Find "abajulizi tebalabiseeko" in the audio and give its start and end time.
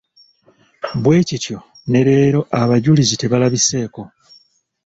2.61-4.01